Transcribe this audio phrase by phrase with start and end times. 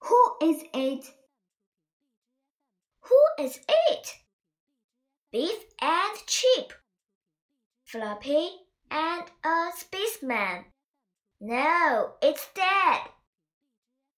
[0.00, 1.12] Who is it?
[3.02, 4.16] Who is it?
[5.30, 6.72] Beef and Chip.
[7.84, 8.50] Floppy
[8.90, 10.64] and a spaceman.
[11.40, 13.09] No, it's Dad.